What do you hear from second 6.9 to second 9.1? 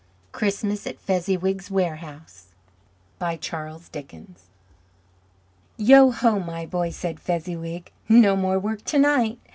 said Fezziwig. "No more work to